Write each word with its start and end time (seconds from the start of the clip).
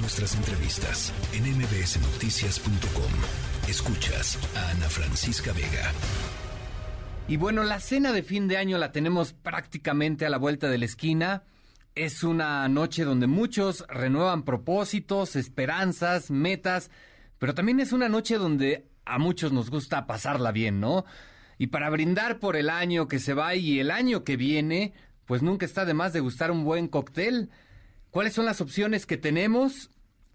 nuestras 0.00 0.34
entrevistas 0.36 1.12
en 1.32 1.44
mbsnoticias.com. 1.44 3.12
Escuchas 3.68 4.38
a 4.56 4.70
Ana 4.70 4.88
Francisca 4.88 5.52
Vega. 5.52 5.92
Y 7.26 7.36
bueno, 7.36 7.62
la 7.62 7.80
cena 7.80 8.12
de 8.12 8.22
fin 8.22 8.48
de 8.48 8.56
año 8.56 8.78
la 8.78 8.92
tenemos 8.92 9.32
prácticamente 9.32 10.24
a 10.24 10.30
la 10.30 10.38
vuelta 10.38 10.68
de 10.68 10.78
la 10.78 10.84
esquina. 10.84 11.42
Es 11.94 12.22
una 12.22 12.68
noche 12.68 13.04
donde 13.04 13.26
muchos 13.26 13.84
renuevan 13.88 14.44
propósitos, 14.44 15.36
esperanzas, 15.36 16.30
metas, 16.30 16.90
pero 17.38 17.54
también 17.54 17.80
es 17.80 17.92
una 17.92 18.08
noche 18.08 18.38
donde 18.38 18.88
a 19.04 19.18
muchos 19.18 19.52
nos 19.52 19.70
gusta 19.70 20.06
pasarla 20.06 20.52
bien, 20.52 20.80
¿no? 20.80 21.04
Y 21.58 21.68
para 21.68 21.90
brindar 21.90 22.38
por 22.38 22.56
el 22.56 22.70
año 22.70 23.08
que 23.08 23.18
se 23.18 23.34
va 23.34 23.54
y 23.56 23.80
el 23.80 23.90
año 23.90 24.22
que 24.22 24.36
viene, 24.36 24.94
pues 25.26 25.42
nunca 25.42 25.66
está 25.66 25.84
de 25.84 25.94
más 25.94 26.12
de 26.12 26.20
gustar 26.20 26.50
un 26.50 26.64
buen 26.64 26.88
cóctel. 26.88 27.50
¿Cuáles 28.10 28.32
son 28.32 28.46
las 28.46 28.62
opciones 28.62 29.04
que 29.04 29.18
tenemos? 29.18 29.90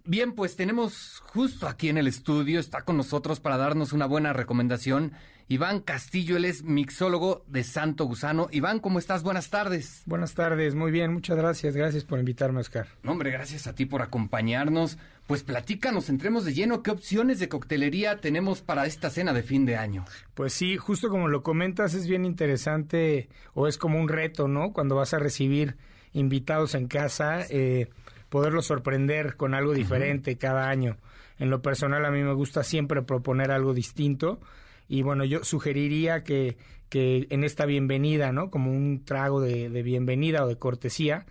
Bien, 0.06 0.34
pues 0.34 0.56
tenemos 0.56 1.20
justo 1.20 1.68
aquí 1.68 1.90
en 1.90 1.98
el 1.98 2.08
estudio, 2.08 2.60
está 2.60 2.82
con 2.82 2.98
nosotros 2.98 3.40
para 3.40 3.58
darnos 3.58 3.94
una 3.94 4.06
buena 4.06 4.32
recomendación. 4.32 5.14
Iván 5.48 5.82
Castillo, 5.82 6.38
él 6.38 6.46
es 6.46 6.64
mixólogo 6.64 7.44
de 7.48 7.64
Santo 7.64 8.06
Gusano. 8.06 8.48
Iván, 8.52 8.80
¿cómo 8.80 9.00
estás? 9.00 9.24
Buenas 9.24 9.50
tardes. 9.50 10.04
Buenas 10.06 10.36
tardes, 10.36 10.76
muy 10.76 10.92
bien, 10.92 11.12
muchas 11.12 11.36
gracias, 11.36 11.76
gracias 11.76 12.04
por 12.04 12.20
invitarme, 12.20 12.60
Oscar. 12.60 12.88
No, 13.02 13.12
hombre, 13.12 13.32
gracias 13.32 13.66
a 13.66 13.74
ti 13.74 13.86
por 13.88 14.04
acompañarnos. 14.04 15.00
Pues 15.26 15.42
platícanos, 15.42 16.10
entremos 16.10 16.46
de 16.46 16.54
lleno, 16.54 16.84
¿qué 16.84 16.92
opciones 16.92 17.40
de 17.40 17.50
coctelería 17.50 18.22
tenemos 18.22 18.62
para 18.62 18.86
esta 18.86 19.10
cena 19.10 19.34
de 19.34 19.42
fin 19.42 19.66
de 19.66 19.78
año? 19.78 20.06
Pues 20.36 20.54
sí, 20.54 20.78
justo 20.78 21.10
como 21.10 21.28
lo 21.28 21.42
comentas, 21.42 21.96
es 21.96 22.08
bien 22.08 22.26
interesante 22.26 23.30
o 23.56 23.68
es 23.68 23.80
como 23.80 24.00
un 24.00 24.10
reto, 24.10 24.48
¿no? 24.48 24.74
Cuando 24.74 24.96
vas 24.96 25.14
a 25.14 25.20
recibir 25.20 25.76
invitados 26.14 26.76
en 26.76 26.88
casa. 26.88 27.46
Eh, 27.50 27.90
poderlos 28.30 28.66
sorprender 28.66 29.36
con 29.36 29.54
algo 29.54 29.74
diferente 29.74 30.40
cada 30.40 30.68
año. 30.68 30.98
En 31.38 31.52
lo 31.52 31.62
personal 31.62 32.04
a 32.04 32.10
mí 32.10 32.24
me 32.24 32.34
gusta 32.34 32.64
siempre 32.64 33.04
proponer 33.04 33.52
algo 33.52 33.76
distinto 33.76 34.40
y 34.88 35.04
bueno, 35.04 35.24
yo 35.24 35.44
sugeriría 35.44 36.24
que, 36.24 36.58
que 36.90 37.28
en 37.30 37.44
esta 37.44 37.68
bienvenida, 37.68 38.32
¿no? 38.32 38.50
Como 38.50 38.72
un 38.72 39.06
trago 39.06 39.40
de, 39.40 39.70
de 39.70 39.84
bienvenida 39.84 40.44
o 40.44 40.48
de 40.48 40.58
cortesía, 40.58 41.26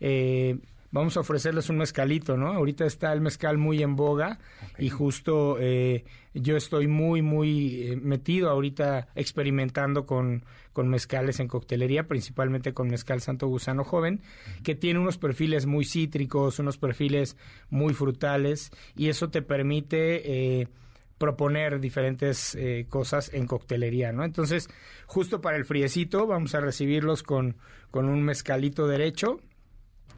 eh, 0.00 0.58
vamos 0.92 1.16
a 1.16 1.20
ofrecerles 1.20 1.70
un 1.70 1.78
mezcalito, 1.78 2.36
¿no? 2.36 2.48
Ahorita 2.48 2.84
está 2.84 3.12
el 3.12 3.20
mezcal 3.20 3.58
muy 3.58 3.82
en 3.82 3.96
boga 3.96 4.38
y 4.78 4.88
justo 4.90 5.56
eh, 5.60 6.04
yo 6.34 6.56
estoy 6.56 6.88
muy, 6.88 7.22
muy 7.22 7.82
eh, 7.82 7.96
metido 7.96 8.50
ahorita 8.50 9.08
experimentando 9.14 10.06
con, 10.06 10.44
con 10.72 10.88
mezcales 10.88 11.38
en 11.40 11.48
coctelería, 11.48 12.08
principalmente 12.08 12.74
con 12.74 12.88
mezcal 12.88 13.20
Santo 13.20 13.46
Gusano 13.46 13.84
Joven, 13.84 14.20
que 14.64 14.74
tiene 14.74 14.98
unos 14.98 15.18
perfiles 15.18 15.66
muy 15.66 15.84
cítricos, 15.84 16.58
unos 16.58 16.76
perfiles 16.76 17.36
muy 17.68 17.94
frutales 17.94 18.70
y 18.96 19.08
eso 19.08 19.30
te 19.30 19.42
permite... 19.42 20.60
Eh, 20.60 20.68
proponer 21.20 21.80
diferentes 21.80 22.56
cosas 22.88 23.30
en 23.34 23.46
coctelería, 23.46 24.10
¿no? 24.10 24.24
Entonces, 24.24 24.70
justo 25.04 25.42
para 25.42 25.58
el 25.58 25.66
friecito 25.66 26.26
vamos 26.26 26.54
a 26.54 26.60
recibirlos 26.60 27.22
con, 27.22 27.58
con 27.90 28.08
un 28.08 28.22
mezcalito 28.22 28.88
derecho, 28.88 29.38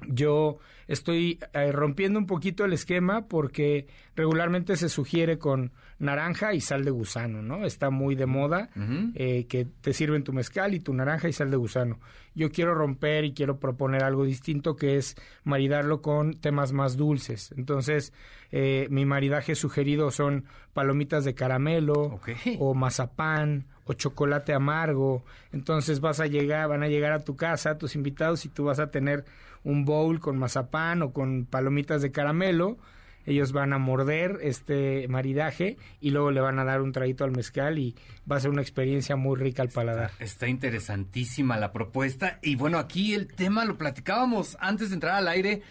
yo 0.07 0.59
estoy 0.89 1.39
eh, 1.53 1.73
rompiendo 1.73 2.19
un 2.19 2.27
poquito 2.27 2.65
el 2.65 2.73
esquema 2.73 3.27
porque 3.29 3.87
regularmente 4.15 4.77
se 4.77 4.89
sugiere 4.89 5.39
con 5.39 5.73
naranja 5.98 6.53
y 6.53 6.61
sal 6.61 6.85
de 6.85 6.91
gusano, 6.91 7.43
¿no? 7.43 7.65
Está 7.65 7.91
muy 7.91 8.15
de 8.15 8.27
moda 8.27 8.70
eh, 9.15 9.47
que 9.47 9.65
te 9.65 9.93
sirven 9.93 10.25
tu 10.25 10.33
mezcal 10.33 10.75
y 10.75 10.81
tu 10.81 10.93
naranja 10.93 11.29
y 11.29 11.33
sal 11.33 11.51
de 11.51 11.57
gusano. 11.57 12.01
Yo 12.35 12.51
quiero 12.51 12.75
romper 12.75 13.25
y 13.25 13.35
quiero 13.35 13.61
proponer 13.61 14.03
algo 14.03 14.25
distinto 14.25 14.75
que 14.75 14.97
es 14.97 15.17
maridarlo 15.45 16.03
con 16.03 16.35
temas 16.35 16.73
más 16.73 16.97
dulces. 16.97 17.55
Entonces, 17.57 18.13
eh, 18.51 18.89
mi 18.91 19.05
maridaje 19.05 19.55
sugerido 19.55 20.11
son 20.11 20.45
palomitas 20.73 21.25
de 21.25 21.35
caramelo 21.35 22.20
o 22.59 22.75
mazapán 22.75 23.67
o 23.84 23.92
chocolate 23.92 24.55
amargo. 24.55 25.24
Entonces 25.52 26.01
vas 26.01 26.20
a 26.20 26.27
llegar, 26.27 26.68
van 26.68 26.83
a 26.83 26.89
llegar 26.89 27.12
a 27.12 27.24
tu 27.24 27.36
casa 27.36 27.79
tus 27.79 27.95
invitados 27.95 28.45
y 28.45 28.48
tú 28.48 28.64
vas 28.64 28.79
a 28.79 28.90
tener 28.90 29.24
un 29.64 29.84
bowl 29.84 30.20
con 30.20 30.39
mazapán 30.39 31.02
o 31.02 31.12
con 31.12 31.46
palomitas 31.46 32.02
de 32.02 32.12
caramelo. 32.12 32.79
Ellos 33.24 33.52
van 33.52 33.73
a 33.73 33.79
morder 33.79 34.39
este 34.42 35.07
maridaje 35.08 35.77
y 36.01 36.11
luego 36.11 36.33
le 36.33 36.40
van 36.40 36.58
a 36.58 36.64
dar 36.64 36.83
un 36.83 36.90
traguito 36.90 37.23
al 37.23 37.30
mezcal 37.30 37.79
y 37.79 37.95
va 38.30 38.36
a 38.36 38.40
ser 38.40 38.51
una 38.51 38.62
experiencia 38.62 39.14
muy 39.14 39.36
rica 39.36 39.62
al 39.62 39.68
paladar. 39.68 40.11
Está, 40.18 40.48
interesantísima 40.48 41.57
la 41.57 41.73
propuesta 41.73 42.40
y 42.42 42.57
bueno, 42.57 42.78
aquí 42.78 43.14
el 43.14 43.28
tema 43.28 43.64
lo 43.64 43.78
platicábamos 43.78 44.57
antes 44.61 44.89
de 44.89 44.95
entrar 44.95 45.14
al 45.14 45.28
aire. 45.28 45.62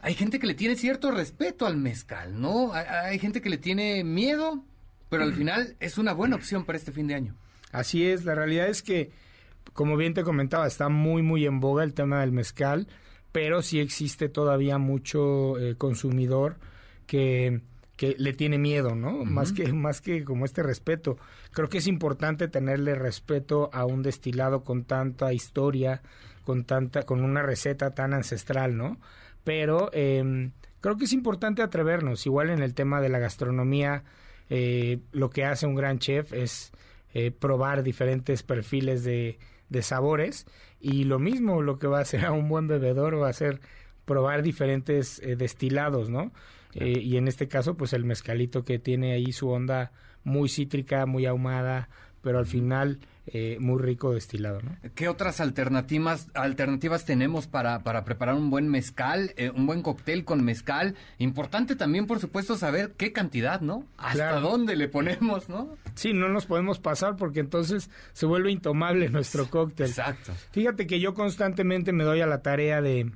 Hay 0.00 0.14
gente 0.14 0.38
que 0.38 0.46
le 0.46 0.54
tiene 0.54 0.76
cierto 0.76 1.10
respeto 1.10 1.66
al 1.66 1.76
mezcal, 1.76 2.40
¿no? 2.40 2.72
Hay, 2.72 2.86
hay 2.86 3.18
gente 3.18 3.40
que 3.40 3.50
le 3.50 3.58
tiene 3.58 4.04
miedo, 4.04 4.64
pero 5.08 5.24
al 5.24 5.32
final 5.34 5.76
es 5.80 5.98
una 5.98 6.12
buena 6.12 6.36
opción 6.36 6.64
para 6.64 6.78
este 6.78 6.92
fin 6.92 7.08
de 7.08 7.16
año. 7.16 7.34
Así 7.72 8.06
es, 8.06 8.24
la 8.24 8.34
realidad 8.34 8.68
es 8.68 8.82
que, 8.82 9.10
como 9.72 9.96
bien 9.96 10.14
te 10.14 10.22
comentaba, 10.22 10.66
está 10.66 10.88
muy, 10.88 11.22
muy 11.22 11.46
en 11.46 11.58
boga 11.58 11.82
el 11.82 11.94
tema 11.94 12.20
del 12.20 12.30
mezcal, 12.32 12.86
pero 13.32 13.62
sí 13.62 13.80
existe 13.80 14.28
todavía 14.28 14.76
mucho 14.76 15.58
eh, 15.58 15.74
consumidor 15.76 16.58
que, 17.06 17.62
que 17.96 18.14
le 18.18 18.34
tiene 18.34 18.58
miedo, 18.58 18.94
¿no? 18.94 19.24
Más 19.24 19.52
que 19.52 19.72
más 19.72 20.00
que 20.02 20.22
como 20.22 20.44
este 20.44 20.62
respeto. 20.62 21.16
Creo 21.52 21.68
que 21.68 21.78
es 21.78 21.86
importante 21.86 22.46
tenerle 22.48 22.94
respeto 22.94 23.70
a 23.72 23.86
un 23.86 24.02
destilado 24.02 24.64
con 24.64 24.84
tanta 24.84 25.32
historia, 25.32 26.02
con 26.44 26.64
tanta 26.64 27.04
con 27.04 27.24
una 27.24 27.42
receta 27.42 27.94
tan 27.94 28.12
ancestral, 28.12 28.76
¿no? 28.76 28.98
Pero 29.44 29.88
eh, 29.94 30.50
creo 30.80 30.96
que 30.96 31.04
es 31.04 31.12
importante 31.14 31.62
atrevernos. 31.62 32.26
Igual 32.26 32.50
en 32.50 32.62
el 32.62 32.74
tema 32.74 33.00
de 33.00 33.08
la 33.08 33.18
gastronomía, 33.18 34.04
eh, 34.50 35.00
lo 35.12 35.30
que 35.30 35.44
hace 35.46 35.66
un 35.66 35.74
gran 35.74 35.98
chef 35.98 36.32
es 36.34 36.72
eh, 37.14 37.30
probar 37.30 37.82
diferentes 37.82 38.42
perfiles 38.42 39.04
de, 39.04 39.38
de, 39.68 39.82
sabores. 39.82 40.46
Y 40.80 41.04
lo 41.04 41.18
mismo 41.18 41.62
lo 41.62 41.78
que 41.78 41.86
va 41.86 41.98
a 41.98 42.02
hacer 42.02 42.24
a 42.24 42.32
un 42.32 42.48
buen 42.48 42.68
bebedor 42.68 43.20
va 43.20 43.28
a 43.28 43.32
ser 43.32 43.60
probar 44.04 44.42
diferentes 44.42 45.20
eh, 45.20 45.36
destilados, 45.36 46.10
¿no? 46.10 46.32
Eh, 46.74 47.00
y 47.00 47.16
en 47.16 47.28
este 47.28 47.48
caso, 47.48 47.76
pues 47.76 47.92
el 47.92 48.04
mezcalito 48.04 48.64
que 48.64 48.78
tiene 48.78 49.12
ahí 49.12 49.32
su 49.32 49.48
onda 49.48 49.92
muy 50.24 50.48
cítrica, 50.48 51.06
muy 51.06 51.26
ahumada, 51.26 51.88
pero 52.22 52.38
al 52.38 52.46
final 52.46 52.98
eh, 53.26 53.56
muy 53.60 53.80
rico 53.80 54.12
destilado. 54.12 54.60
¿no? 54.62 54.76
¿Qué 54.94 55.08
otras 55.08 55.40
alternativas, 55.40 56.28
alternativas 56.34 57.04
tenemos 57.04 57.46
para, 57.46 57.84
para 57.84 58.04
preparar 58.04 58.34
un 58.34 58.50
buen 58.50 58.68
mezcal, 58.68 59.32
eh, 59.36 59.50
un 59.50 59.66
buen 59.66 59.82
cóctel 59.82 60.24
con 60.24 60.44
mezcal? 60.44 60.96
Importante 61.18 61.76
también, 61.76 62.06
por 62.06 62.18
supuesto, 62.18 62.56
saber 62.56 62.94
qué 62.96 63.12
cantidad, 63.12 63.60
¿no? 63.60 63.86
Hasta 63.96 64.40
dónde 64.40 64.74
le 64.74 64.88
ponemos, 64.88 65.48
¿no? 65.48 65.76
Sí, 65.94 66.12
no 66.12 66.28
nos 66.28 66.46
podemos 66.46 66.80
pasar 66.80 67.16
porque 67.16 67.40
entonces 67.40 67.90
se 68.12 68.26
vuelve 68.26 68.50
intomable 68.50 69.08
nuestro 69.08 69.48
cóctel. 69.48 69.86
Exacto. 69.86 70.32
Fíjate 70.50 70.86
que 70.88 70.98
yo 70.98 71.14
constantemente 71.14 71.92
me 71.92 72.04
doy 72.04 72.22
a 72.22 72.26
la 72.26 72.42
tarea 72.42 72.82
de 72.82 73.12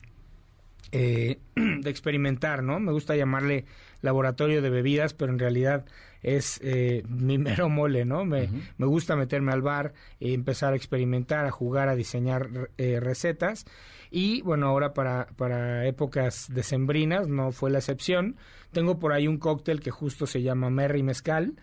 eh, 0.92 1.40
de 1.56 1.90
experimentar, 1.90 2.62
¿no? 2.62 2.78
Me 2.78 2.92
gusta 2.92 3.16
llamarle 3.16 3.64
laboratorio 4.02 4.62
de 4.62 4.70
bebidas, 4.70 5.14
pero 5.14 5.32
en 5.32 5.38
realidad 5.38 5.84
es 6.22 6.60
eh, 6.62 7.02
mi 7.08 7.38
mero 7.38 7.68
mole, 7.68 8.04
¿no? 8.04 8.24
Me, 8.24 8.48
me, 8.78 8.86
gusta 8.86 9.16
meterme 9.16 9.52
al 9.52 9.62
bar, 9.62 9.92
y 10.18 10.34
empezar 10.34 10.72
a 10.72 10.76
experimentar, 10.76 11.46
a 11.46 11.50
jugar, 11.50 11.88
a 11.88 11.94
diseñar 11.94 12.70
eh, 12.76 13.00
recetas. 13.00 13.64
Y 14.10 14.42
bueno, 14.42 14.66
ahora 14.66 14.92
para, 14.94 15.28
para 15.36 15.86
épocas 15.86 16.46
decembrinas 16.52 17.28
no 17.28 17.52
fue 17.52 17.70
la 17.70 17.78
excepción. 17.78 18.36
Tengo 18.72 18.98
por 18.98 19.12
ahí 19.12 19.28
un 19.28 19.38
cóctel 19.38 19.80
que 19.80 19.90
justo 19.90 20.26
se 20.26 20.42
llama 20.42 20.70
Merry 20.70 21.02
Mezcal. 21.02 21.54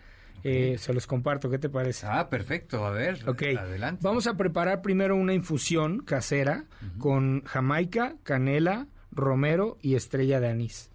Eh, 0.42 0.76
se 0.78 0.92
los 0.92 1.06
comparto, 1.06 1.48
¿qué 1.48 1.58
te 1.58 1.70
parece? 1.70 2.06
Ah, 2.06 2.28
perfecto, 2.28 2.84
a 2.84 2.90
ver, 2.90 3.26
okay. 3.26 3.56
adelante. 3.56 4.02
Vamos 4.04 4.26
a 4.26 4.36
preparar 4.36 4.82
primero 4.82 5.16
una 5.16 5.32
infusión 5.32 6.00
casera 6.00 6.66
con 6.98 7.42
jamaica, 7.44 8.16
canela, 8.24 8.86
romero 9.14 9.78
y 9.80 9.94
estrella 9.94 10.40
de 10.40 10.48
anís. 10.48 10.90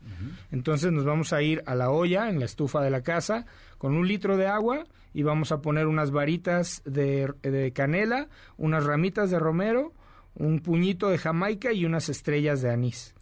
Entonces 0.52 0.91
nos 0.91 1.06
vamos 1.06 1.34
a 1.34 1.41
ir 1.41 1.64
a 1.66 1.76
la 1.76 1.91
olla 1.91 2.29
en 2.29 2.40
la 2.40 2.46
estufa 2.46 2.82
de 2.82 2.90
la 2.90 3.02
casa 3.02 3.46
con 3.78 3.96
un 3.96 4.08
litro 4.08 4.38
de 4.38 4.47
agua 4.47 4.85
y 5.14 5.23
vamos 5.23 5.52
a 5.52 5.61
poner 5.61 5.88
unas 5.88 6.11
varitas 6.11 6.82
de, 6.85 7.72
canela, 7.73 8.28
unas 8.58 8.85
ramitas 8.85 9.32
de 9.32 9.40
romero, 9.40 9.94
un 10.35 10.59
puñito 10.59 11.09
de 11.09 11.17
jamaica 11.17 11.73
y 11.73 11.85
unas 11.85 12.09
estrellas 12.09 12.61
de 12.61 12.72
anís. 12.72 13.16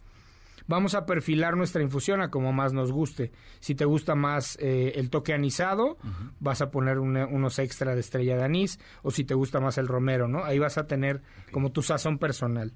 Vamos 0.66 0.94
a 0.94 1.06
perfilar 1.06 1.56
nuestra 1.56 1.82
infusión 1.82 2.20
a 2.20 2.30
como 2.30 2.52
más 2.52 2.74
nos 2.74 2.92
guste. 2.92 3.32
Si 3.58 3.74
te 3.74 3.86
gusta 3.86 4.14
más 4.14 4.58
eh, 4.60 4.92
el 4.96 5.08
toque 5.08 5.32
anisado, 5.32 5.96
vas 6.40 6.60
a 6.60 6.70
poner 6.70 6.98
unos 6.98 7.58
extra 7.58 7.94
de 7.94 8.00
estrella 8.00 8.36
de 8.36 8.44
anís. 8.44 8.78
O 9.02 9.10
si 9.10 9.24
te 9.24 9.32
gusta 9.32 9.60
más 9.60 9.78
el 9.78 9.88
romero, 9.88 10.28
¿no? 10.28 10.44
Ahí 10.44 10.58
vas 10.58 10.76
a 10.76 10.86
tener 10.86 11.22
como 11.52 11.72
tu 11.72 11.80
sazón 11.80 12.18
personal. 12.18 12.74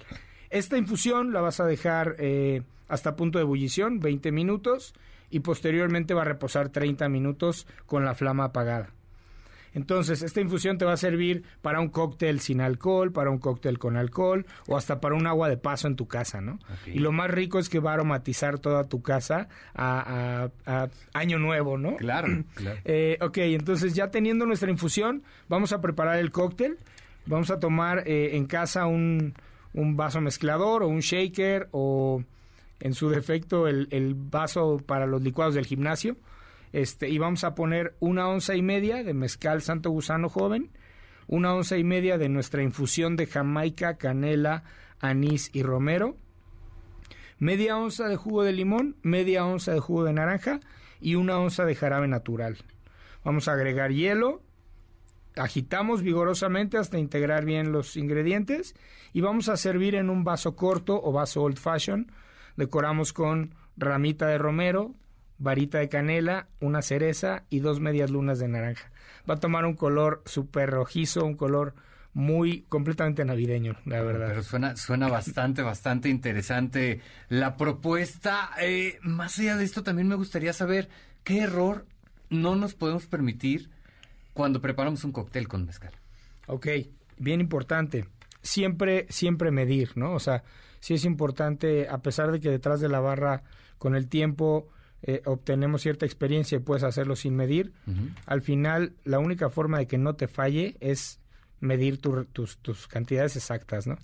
Esta 0.53 0.77
infusión 0.77 1.33
la 1.33 1.41
vas 1.41 1.61
a 1.61 1.65
dejar 1.65 2.17
eh, 2.19 2.63
hasta 2.87 3.17
punto 3.17 3.39
de 3.39 3.43
ebullición, 3.45 4.01
20 4.01 4.33
minutos, 4.33 4.93
y 5.31 5.41
posteriormente 5.41 6.13
va 6.13 6.23
a 6.23 6.27
reposar 6.27 6.69
30 6.69 7.09
minutos 7.09 7.67
con 7.87 8.05
la 8.05 8.15
flama 8.15 8.45
apagada. 8.45 8.91
Entonces, 9.73 10.21
esta 10.21 10.43
infusión 10.43 10.77
te 10.77 10.85
va 10.85 10.93
a 10.93 10.99
servir 10.99 11.45
para 11.63 11.81
un 11.81 11.89
cóctel 11.89 12.41
sin 12.41 12.61
alcohol, 12.61 13.13
para 13.13 13.31
un 13.31 13.39
cóctel 13.39 13.79
con 13.79 13.97
alcohol 13.97 14.45
o 14.69 14.77
hasta 14.77 15.01
para 15.01 15.15
un 15.15 15.27
agua 15.27 15.49
de 15.49 15.57
paso 15.57 15.89
en 15.89 15.97
tu 15.97 16.07
casa, 16.07 16.43
¿no? 16.43 16.59
Y 16.85 16.99
lo 16.99 17.13
más 17.13 17.31
rico 17.31 17.59
es 17.59 17.71
que 17.71 17.79
va 17.79 17.93
a 17.93 17.95
aromatizar 17.95 18.59
toda 18.59 18.85
tu 18.85 19.01
casa 19.01 19.49
a, 19.75 20.51
año 21.15 21.39
nuevo, 21.39 21.79
¿no? 21.79 21.97
Claro, 21.97 22.29
claro. 22.55 22.79
Eh, 22.85 23.17
ok, 23.23 23.39
entonces 23.39 23.95
ya 23.95 24.11
teniendo 24.11 24.45
nuestra 24.45 24.71
infusión, 24.71 25.23
vamos 25.49 25.73
a 25.73 25.81
preparar 25.81 26.19
el 26.19 26.31
cóctel. 26.31 26.77
Vamos 27.25 27.51
a 27.51 27.61
tomar 27.61 28.03
eh, 28.07 28.37
en 28.37 28.47
casa 28.47 28.85
un, 28.87 29.33
un 29.75 29.97
vaso 29.97 30.21
mezclador 30.21 30.83
o 30.83 30.89
un 30.89 31.01
shaker 31.01 31.69
o 31.73 32.23
en 32.81 32.95
su 32.95 33.09
defecto 33.11 33.69
el, 33.69 34.15
vaso 34.17 34.83
para 34.85 35.07
los 35.07 35.23
licuados 35.23 35.55
del 35.55 35.67
gimnasio 35.67 36.17
este, 36.73 37.09
y 37.09 37.19
vamos 37.19 37.45
a 37.45 37.55
poner 37.55 37.95
una 38.01 38.29
onza 38.29 38.55
y 38.57 38.63
media 38.63 39.05
de 39.05 39.15
mezcal 39.15 39.63
Santo 39.63 39.91
Gusano 39.91 40.29
joven, 40.29 40.71
una 41.27 41.55
onza 41.55 41.77
y 41.77 41.85
media 41.85 42.19
de 42.19 42.29
nuestra 42.29 42.63
infusión 42.63 43.17
de 43.17 43.27
Jamaica, 43.27 43.99
canela, 43.99 44.65
anís 44.99 45.51
y 45.53 45.63
romero, 45.63 46.17
media 47.39 47.77
onza 47.77 48.09
de 48.09 48.17
jugo 48.17 48.43
de 48.43 48.53
limón, 48.53 48.97
media 49.03 49.45
onza 49.45 49.73
de 49.73 49.81
jugo 49.81 50.05
de 50.05 50.15
naranja 50.15 50.61
y 51.01 51.17
una 51.17 51.39
onza 51.39 51.65
de 51.65 51.75
jarabe 51.75 52.09
natural. 52.09 52.57
Vamos 53.23 53.49
a 53.49 53.53
agregar 53.53 53.93
hielo, 53.93 54.43
agitamos 55.37 56.03
vigorosamente 56.03 56.79
hasta 56.79 56.99
integrar 56.99 57.45
bien 57.45 57.73
los 57.73 57.97
ingredientes 57.97 58.75
y 59.13 59.21
vamos 59.21 59.49
a 59.49 59.57
servir 59.57 59.95
en 59.95 60.11
un 60.11 60.25
vaso 60.25 60.57
corto 60.57 61.01
o 61.03 61.13
vaso 61.13 61.43
old 61.43 61.59
fashion. 61.59 62.11
Decoramos 62.57 63.13
con 63.13 63.55
ramita 63.77 64.27
de 64.27 64.39
romero, 64.39 64.95
varita 65.39 65.79
de 65.79 65.89
canela, 65.89 66.49
una 66.61 66.83
cereza 66.83 67.45
y 67.51 67.61
dos 67.61 67.81
medias 67.81 68.11
lunas 68.11 68.39
de 68.39 68.49
naranja. 68.49 68.91
Va 69.29 69.35
a 69.35 69.41
tomar 69.41 69.65
un 69.65 69.75
color 69.75 70.23
súper 70.27 70.71
rojizo, 70.71 71.25
un 71.25 71.37
color 71.37 71.75
muy 72.15 72.63
completamente 72.69 73.25
navideño, 73.25 73.77
la 73.87 74.03
verdad. 74.03 74.29
Pero 74.29 74.43
suena, 74.43 74.77
suena 74.77 75.09
bastante, 75.09 75.63
bastante 75.63 76.09
interesante 76.11 77.01
la 77.29 77.57
propuesta. 77.57 78.51
Eh, 78.61 78.99
más 79.03 79.39
allá 79.39 79.57
de 79.57 79.65
esto, 79.65 79.83
también 79.83 80.09
me 80.09 80.15
gustaría 80.15 80.53
saber 80.53 80.91
qué 81.25 81.41
error 81.41 81.87
no 82.29 82.55
nos 82.57 82.75
podemos 82.75 83.07
permitir 83.07 83.71
cuando 84.33 84.61
preparamos 84.61 85.05
un 85.05 85.13
cóctel 85.13 85.49
con 85.49 85.67
mezcal. 85.67 85.93
Ok, 86.47 86.67
bien 87.19 87.41
importante. 87.41 88.07
Siempre, 88.43 89.07
siempre 89.09 89.51
medir, 89.51 89.93
¿no? 89.97 90.15
O 90.15 90.21
sea, 90.21 90.43
sí 90.81 90.95
es 90.95 91.05
importante, 91.05 91.89
a 91.89 91.99
pesar 91.99 92.33
de 92.33 92.41
que 92.41 92.51
detrás 92.51 92.81
de 92.81 92.89
la 92.89 93.01
barra, 93.01 93.43
con 93.79 93.95
el 93.95 94.09
tiempo, 94.09 94.69
eh, 95.03 95.23
obtenemos 95.25 95.83
cierta 95.83 96.07
experiencia 96.07 96.57
y 96.57 96.61
puedes 96.61 96.85
hacerlo 96.85 97.17
sin 97.17 97.35
medir. 97.35 97.73
Al 98.27 98.43
final, 98.43 98.95
la 99.05 99.19
única 99.19 99.51
forma 99.51 99.79
de 99.79 99.87
que 99.87 99.99
no 99.99 100.15
te 100.15 100.29
falle 100.29 100.77
es 100.81 101.21
medir 101.61 101.99
tus, 101.99 102.59
tus 102.59 102.89
cantidades 102.89 103.37
exactas, 103.37 103.87
¿no? 103.87 103.97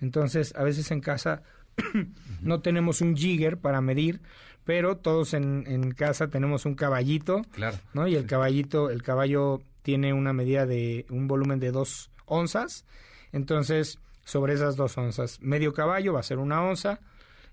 Entonces, 0.00 0.54
a 0.56 0.64
veces 0.64 0.90
en 0.90 1.00
casa 1.00 1.42
no 2.42 2.60
tenemos 2.60 3.00
un 3.00 3.16
jigger 3.16 3.58
para 3.58 3.80
medir, 3.80 4.20
pero 4.68 4.98
todos 4.98 5.32
en, 5.32 5.64
en 5.66 5.92
casa 5.92 6.28
tenemos 6.28 6.66
un 6.66 6.74
caballito, 6.74 7.40
claro. 7.52 7.78
¿no? 7.94 8.06
Y 8.06 8.16
el 8.16 8.26
caballito, 8.26 8.90
el 8.90 9.02
caballo 9.02 9.62
tiene 9.80 10.12
una 10.12 10.34
medida 10.34 10.66
de 10.66 11.06
un 11.08 11.26
volumen 11.26 11.58
de 11.58 11.72
dos 11.72 12.10
onzas, 12.26 12.84
entonces 13.32 13.98
sobre 14.26 14.52
esas 14.52 14.76
dos 14.76 14.98
onzas, 14.98 15.40
medio 15.40 15.72
caballo 15.72 16.12
va 16.12 16.20
a 16.20 16.22
ser 16.22 16.36
una 16.36 16.62
onza, 16.62 17.00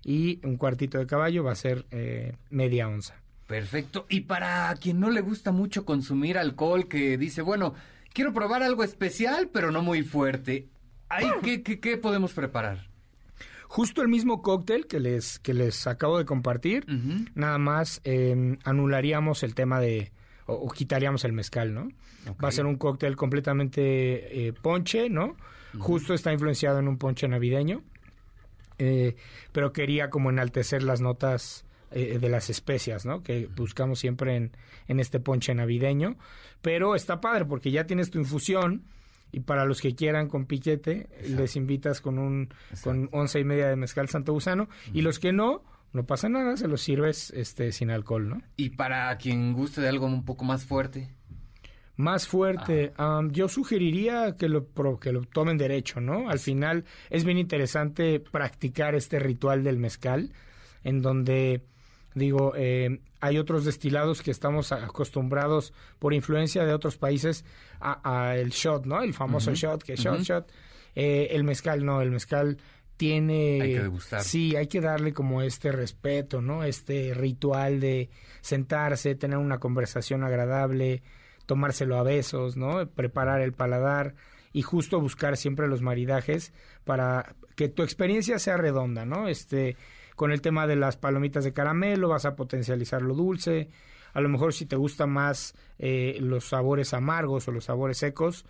y 0.04 0.40
un 0.44 0.58
cuartito 0.58 0.98
de 0.98 1.06
caballo 1.06 1.42
va 1.42 1.52
a 1.52 1.54
ser 1.54 1.86
eh, 1.90 2.36
media 2.50 2.86
onza. 2.86 3.14
Perfecto. 3.46 4.04
Y 4.10 4.20
para 4.20 4.74
quien 4.78 5.00
no 5.00 5.08
le 5.08 5.22
gusta 5.22 5.52
mucho 5.52 5.86
consumir 5.86 6.36
alcohol, 6.36 6.86
que 6.86 7.16
dice, 7.16 7.40
bueno, 7.40 7.72
quiero 8.12 8.34
probar 8.34 8.62
algo 8.62 8.84
especial, 8.84 9.48
pero 9.50 9.70
no 9.70 9.80
muy 9.80 10.02
fuerte, 10.02 10.68
¿qué, 11.42 11.62
qué, 11.62 11.96
podemos 11.96 12.34
preparar? 12.34 12.90
Justo 13.68 14.02
el 14.02 14.08
mismo 14.08 14.42
cóctel 14.42 14.86
que 14.86 15.00
les, 15.00 15.38
que 15.38 15.52
les 15.52 15.86
acabo 15.86 16.18
de 16.18 16.24
compartir, 16.24 16.86
nada 17.34 17.58
más 17.58 18.00
em, 18.04 18.58
anularíamos 18.64 19.42
el 19.42 19.54
tema 19.54 19.80
de, 19.80 20.12
o, 20.46 20.70
quitaríamos 20.70 21.24
el 21.24 21.32
mezcal, 21.32 21.74
¿no? 21.74 21.88
Va 22.42 22.48
a 22.48 22.52
ser 22.52 22.66
un 22.66 22.76
cóctel 22.76 23.16
completamente 23.16 24.48
eh, 24.48 24.52
ponche, 24.52 25.08
¿no? 25.10 25.36
Justo 25.78 26.14
está 26.14 26.32
influenciado 26.32 26.78
en 26.78 26.88
un 26.88 26.96
ponche 26.96 27.28
navideño. 27.28 27.82
Eh, 28.78 29.16
pero 29.52 29.72
quería 29.72 30.10
como 30.10 30.30
enaltecer 30.30 30.82
las 30.82 31.00
notas 31.00 31.64
eh, 31.90 32.18
de 32.18 32.28
las 32.28 32.50
especias, 32.50 33.06
¿no? 33.06 33.22
Que 33.22 33.46
buscamos 33.46 33.98
siempre 33.98 34.36
en, 34.36 34.52
en 34.88 35.00
este 35.00 35.20
ponche 35.20 35.54
navideño. 35.54 36.16
Pero 36.62 36.94
está 36.94 37.20
padre 37.20 37.44
porque 37.44 37.70
ya 37.70 37.86
tienes 37.86 38.10
tu 38.10 38.18
infusión 38.18 38.84
y 39.32 39.40
para 39.40 39.64
los 39.64 39.80
que 39.80 39.94
quieran 39.94 40.28
con 40.28 40.46
piquete, 40.46 41.08
les 41.28 41.56
invitas 41.56 42.00
con 42.00 42.18
un 42.18 42.48
con 42.82 43.08
once 43.12 43.38
y 43.38 43.44
media 43.44 43.68
de 43.68 43.76
mezcal 43.76 44.08
santo 44.08 44.32
gusano. 44.32 44.68
Y 44.92 45.02
los 45.02 45.18
que 45.18 45.32
no, 45.32 45.62
no 45.92 46.06
pasa 46.06 46.28
nada, 46.28 46.56
se 46.56 46.68
los 46.68 46.80
sirves 46.80 47.30
este 47.30 47.72
sin 47.72 47.90
alcohol, 47.90 48.28
¿no? 48.28 48.42
Y 48.56 48.70
para 48.70 49.16
quien 49.18 49.52
guste 49.52 49.80
de 49.80 49.88
algo 49.88 50.06
un 50.06 50.24
poco 50.24 50.44
más 50.44 50.64
fuerte 50.64 51.10
más 51.96 52.28
fuerte. 52.28 52.92
yo 53.30 53.48
sugeriría 53.48 54.36
que 54.36 54.48
lo, 54.48 54.68
que 55.00 55.12
lo 55.12 55.22
tomen 55.22 55.58
derecho, 55.58 56.00
¿no? 56.00 56.28
Al 56.28 56.38
final 56.38 56.84
es 57.10 57.24
bien 57.24 57.38
interesante 57.38 58.20
practicar 58.20 58.94
este 58.94 59.18
ritual 59.18 59.64
del 59.64 59.78
mezcal, 59.78 60.32
en 60.84 61.02
donde, 61.02 61.62
digo, 62.16 62.54
eh, 62.56 63.00
hay 63.20 63.38
otros 63.38 63.64
destilados 63.64 64.22
que 64.22 64.30
estamos 64.30 64.72
acostumbrados 64.72 65.72
por 65.98 66.14
influencia 66.14 66.64
de 66.64 66.72
otros 66.72 66.96
países 66.96 67.44
a, 67.78 68.34
el 68.36 68.50
shot, 68.50 68.86
¿no? 68.86 69.02
El 69.02 69.12
famoso 69.12 69.54
shot, 69.54 69.82
que 69.82 69.96
shot, 69.96 70.20
shot. 70.22 70.50
Eh, 70.94 71.28
el 71.32 71.44
mezcal 71.44 71.84
no, 71.84 72.00
el 72.00 72.10
mezcal 72.10 72.56
tiene... 72.96 73.60
Hay 73.60 73.72
que 73.74 73.82
degustar. 73.82 74.22
Sí, 74.22 74.56
hay 74.56 74.66
que 74.66 74.80
darle 74.80 75.12
como 75.12 75.42
este 75.42 75.72
respeto, 75.72 76.40
¿no? 76.40 76.64
Este 76.64 77.12
ritual 77.12 77.80
de 77.80 78.08
sentarse, 78.40 79.14
tener 79.14 79.36
una 79.36 79.58
conversación 79.58 80.24
agradable, 80.24 81.02
tomárselo 81.44 81.98
a 81.98 82.02
besos, 82.02 82.56
¿no? 82.56 82.88
Preparar 82.88 83.42
el 83.42 83.52
paladar 83.52 84.14
y 84.54 84.62
justo 84.62 84.98
buscar 85.00 85.36
siempre 85.36 85.68
los 85.68 85.82
maridajes 85.82 86.54
para 86.84 87.36
que 87.56 87.68
tu 87.68 87.82
experiencia 87.82 88.38
sea 88.38 88.56
redonda, 88.56 89.04
¿no? 89.04 89.28
Este, 89.28 89.76
con 90.16 90.32
el 90.32 90.40
tema 90.40 90.66
de 90.66 90.74
las 90.76 90.96
palomitas 90.96 91.44
de 91.44 91.52
caramelo 91.52 92.08
vas 92.08 92.24
a 92.24 92.34
potencializar 92.34 93.02
lo 93.02 93.14
dulce. 93.14 93.70
A 94.12 94.20
lo 94.20 94.28
mejor 94.28 94.52
si 94.52 94.66
te 94.66 94.76
gustan 94.76 95.10
más 95.10 95.54
eh, 95.78 96.18
los 96.20 96.48
sabores 96.48 96.92
amargos 96.94 97.46
o 97.46 97.52
los 97.52 97.66
sabores 97.66 97.98
secos, 97.98 98.44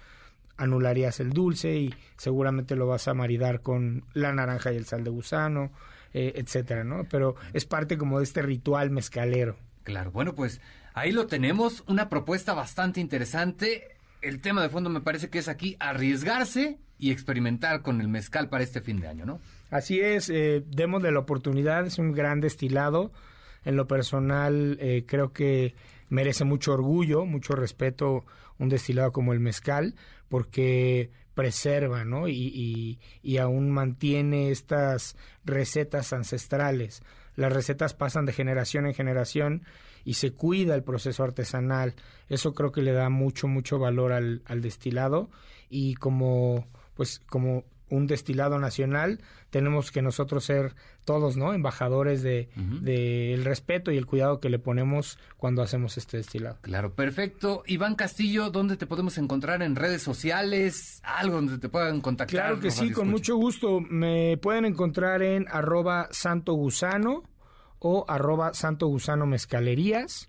anularías 0.56 1.20
el 1.20 1.30
dulce 1.30 1.76
y 1.76 1.94
seguramente 2.16 2.76
lo 2.76 2.86
vas 2.86 3.08
a 3.08 3.14
maridar 3.14 3.60
con 3.60 4.04
la 4.14 4.32
naranja 4.32 4.72
y 4.72 4.76
el 4.76 4.86
sal 4.86 5.04
de 5.04 5.10
gusano, 5.10 5.72
eh, 6.14 6.32
etcétera, 6.36 6.84
¿no? 6.84 7.04
Pero 7.10 7.34
es 7.52 7.66
parte 7.66 7.98
como 7.98 8.18
de 8.18 8.24
este 8.24 8.40
ritual 8.40 8.90
mezcalero. 8.90 9.56
Claro, 9.84 10.10
bueno, 10.12 10.34
pues 10.34 10.60
Ahí 10.96 11.12
lo 11.12 11.26
tenemos, 11.26 11.84
una 11.88 12.08
propuesta 12.08 12.54
bastante 12.54 13.02
interesante. 13.02 13.98
El 14.22 14.40
tema 14.40 14.62
de 14.62 14.70
fondo 14.70 14.88
me 14.88 15.02
parece 15.02 15.28
que 15.28 15.38
es 15.38 15.46
aquí 15.46 15.76
arriesgarse 15.78 16.78
y 16.98 17.10
experimentar 17.10 17.82
con 17.82 18.00
el 18.00 18.08
mezcal 18.08 18.48
para 18.48 18.64
este 18.64 18.80
fin 18.80 18.98
de 18.98 19.06
año, 19.06 19.26
¿no? 19.26 19.38
Así 19.70 20.00
es, 20.00 20.30
eh, 20.30 20.62
démosle 20.66 21.10
la 21.10 21.20
oportunidad, 21.20 21.86
es 21.86 21.98
un 21.98 22.12
gran 22.12 22.40
destilado. 22.40 23.12
En 23.64 23.76
lo 23.76 23.88
personal, 23.88 24.78
eh, 24.80 25.04
creo 25.06 25.32
que 25.32 25.74
merece 26.08 26.44
mucho 26.44 26.72
orgullo, 26.72 27.24
mucho 27.24 27.54
respeto 27.54 28.24
un 28.58 28.68
destilado 28.68 29.12
como 29.12 29.32
el 29.32 29.40
mezcal, 29.40 29.94
porque 30.28 31.10
preserva, 31.34 32.04
¿no? 32.04 32.28
Y, 32.28 32.98
y, 33.22 33.36
aún 33.36 33.70
mantiene 33.70 34.50
estas 34.50 35.16
recetas 35.44 36.14
ancestrales. 36.14 37.02
Las 37.34 37.52
recetas 37.52 37.92
pasan 37.92 38.24
de 38.24 38.32
generación 38.32 38.86
en 38.86 38.94
generación 38.94 39.62
y 40.02 40.14
se 40.14 40.32
cuida 40.32 40.74
el 40.74 40.82
proceso 40.82 41.24
artesanal. 41.24 41.94
Eso 42.30 42.54
creo 42.54 42.72
que 42.72 42.80
le 42.80 42.92
da 42.92 43.10
mucho, 43.10 43.48
mucho 43.48 43.78
valor 43.78 44.12
al, 44.12 44.42
al 44.46 44.62
destilado 44.62 45.28
y 45.68 45.94
como, 45.96 46.66
pues, 46.94 47.20
como 47.28 47.64
un 47.88 48.06
destilado 48.06 48.58
nacional, 48.58 49.20
tenemos 49.50 49.92
que 49.92 50.02
nosotros 50.02 50.44
ser 50.44 50.74
todos, 51.04 51.36
¿no? 51.36 51.52
Embajadores 51.52 52.22
de, 52.22 52.48
el 53.32 53.44
respeto 53.44 53.92
y 53.92 53.96
el 53.96 54.06
cuidado 54.06 54.40
que 54.40 54.50
le 54.50 54.58
ponemos 54.58 55.18
cuando 55.36 55.62
hacemos 55.62 55.96
este 55.96 56.16
destilado. 56.16 56.58
Claro, 56.62 56.94
perfecto. 56.94 57.62
Iván 57.66 57.94
Castillo, 57.94 58.50
¿dónde 58.50 58.76
te 58.76 58.86
podemos 58.86 59.18
encontrar 59.18 59.62
en 59.62 59.76
redes 59.76 60.02
sociales? 60.02 61.00
Algo 61.04 61.36
donde 61.36 61.58
te 61.58 61.68
puedan 61.68 62.00
contactar. 62.00 62.40
Claro 62.40 62.60
que 62.60 62.70
sí, 62.70 62.90
con 62.90 63.08
mucho 63.08 63.36
gusto. 63.36 63.80
Me 63.80 64.36
pueden 64.38 64.64
encontrar 64.64 65.22
en 65.22 65.46
arroba 65.48 66.08
santo 66.10 66.54
gusano 66.54 67.22
o 67.78 68.04
arroba 68.08 68.54
Santo 68.54 68.86
Gusano 68.88 69.26
Mezcalerías. 69.26 70.28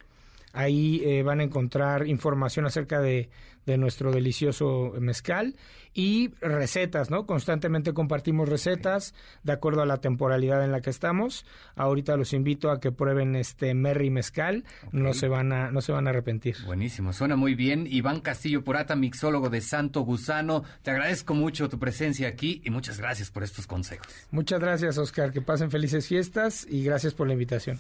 Ahí 0.54 1.02
eh, 1.04 1.24
van 1.24 1.40
a 1.40 1.44
encontrar 1.44 2.08
información 2.08 2.66
acerca 2.66 3.00
de, 3.00 3.30
de 3.68 3.78
nuestro 3.78 4.12
delicioso 4.12 4.94
mezcal 5.00 5.56
y 5.94 6.30
recetas, 6.42 7.10
¿no? 7.10 7.26
Constantemente 7.26 7.94
compartimos 7.94 8.48
recetas 8.48 9.14
de 9.44 9.52
acuerdo 9.52 9.82
a 9.82 9.86
la 9.86 9.98
temporalidad 9.98 10.64
en 10.64 10.72
la 10.72 10.82
que 10.82 10.90
estamos. 10.90 11.46
Ahorita 11.76 12.16
los 12.16 12.34
invito 12.34 12.72
a 12.72 12.80
que 12.80 12.92
prueben 12.92 13.36
este 13.36 13.74
Merry 13.74 14.10
Mezcal, 14.10 14.64
no 14.92 15.14
se 15.14 15.28
van 15.28 15.52
a 15.52 15.70
no 15.70 15.82
se 15.82 15.92
van 15.92 16.08
a 16.08 16.12
arrepentir. 16.12 16.56
Buenísimo, 16.66 17.12
suena 17.14 17.36
muy 17.36 17.56
bien. 17.56 17.88
Iván 17.90 18.22
Castillo 18.22 18.64
Purata, 18.64 18.96
mixólogo 18.96 19.50
de 19.50 19.60
Santo 19.60 20.02
Gusano, 20.02 20.64
te 20.82 20.92
agradezco 20.92 21.34
mucho 21.34 21.68
tu 21.68 21.78
presencia 21.78 22.30
aquí 22.30 22.62
y 22.64 22.70
muchas 22.70 23.00
gracias 23.00 23.32
por 23.32 23.44
estos 23.44 23.68
consejos. 23.68 24.08
Muchas 24.32 24.62
gracias, 24.62 24.98
Oscar, 24.98 25.32
que 25.32 25.42
pasen 25.42 25.70
felices 25.70 26.08
fiestas 26.08 26.66
y 26.70 26.84
gracias 26.84 27.14
por 27.14 27.28
la 27.28 27.34
invitación. 27.34 27.80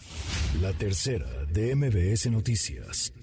La 0.61 0.73
tercera 0.73 1.27
de 1.45 1.75
MBS 1.75 2.29
Noticias. 2.29 3.13